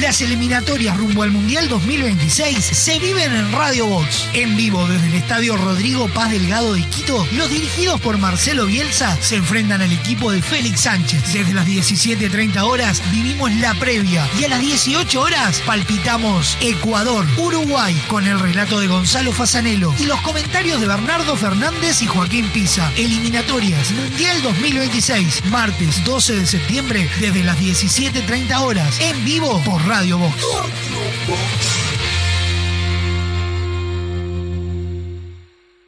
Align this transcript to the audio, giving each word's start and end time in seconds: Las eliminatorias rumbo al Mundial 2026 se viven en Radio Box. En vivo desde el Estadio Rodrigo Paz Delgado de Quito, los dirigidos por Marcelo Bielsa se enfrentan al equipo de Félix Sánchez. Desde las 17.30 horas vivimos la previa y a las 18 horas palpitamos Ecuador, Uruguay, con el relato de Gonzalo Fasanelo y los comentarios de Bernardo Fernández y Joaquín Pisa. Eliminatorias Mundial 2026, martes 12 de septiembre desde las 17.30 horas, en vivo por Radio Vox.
Las 0.00 0.20
eliminatorias 0.20 0.96
rumbo 0.96 1.22
al 1.22 1.30
Mundial 1.30 1.68
2026 1.68 2.64
se 2.64 2.98
viven 2.98 3.32
en 3.32 3.52
Radio 3.52 3.86
Box. 3.86 4.28
En 4.32 4.56
vivo 4.56 4.84
desde 4.88 5.06
el 5.06 5.14
Estadio 5.14 5.56
Rodrigo 5.56 6.08
Paz 6.08 6.32
Delgado 6.32 6.74
de 6.74 6.82
Quito, 6.82 7.24
los 7.32 7.48
dirigidos 7.48 8.00
por 8.00 8.18
Marcelo 8.18 8.66
Bielsa 8.66 9.16
se 9.20 9.36
enfrentan 9.36 9.82
al 9.82 9.92
equipo 9.92 10.32
de 10.32 10.42
Félix 10.42 10.80
Sánchez. 10.80 11.32
Desde 11.32 11.54
las 11.54 11.68
17.30 11.68 12.60
horas 12.62 13.02
vivimos 13.12 13.54
la 13.54 13.72
previa 13.74 14.28
y 14.38 14.44
a 14.44 14.48
las 14.48 14.60
18 14.60 15.20
horas 15.20 15.62
palpitamos 15.64 16.58
Ecuador, 16.60 17.24
Uruguay, 17.38 17.94
con 18.08 18.26
el 18.26 18.40
relato 18.40 18.80
de 18.80 18.88
Gonzalo 18.88 19.30
Fasanelo 19.30 19.94
y 20.00 20.06
los 20.06 20.20
comentarios 20.22 20.80
de 20.80 20.88
Bernardo 20.88 21.36
Fernández 21.36 22.02
y 22.02 22.06
Joaquín 22.06 22.48
Pisa. 22.48 22.90
Eliminatorias 22.96 23.92
Mundial 23.92 24.42
2026, 24.42 25.44
martes 25.46 26.04
12 26.04 26.34
de 26.40 26.46
septiembre 26.46 27.08
desde 27.20 27.44
las 27.44 27.58
17.30 27.60 28.60
horas, 28.60 28.98
en 28.98 29.24
vivo 29.24 29.62
por 29.62 29.83
Radio 29.86 30.16
Vox. 30.18 31.93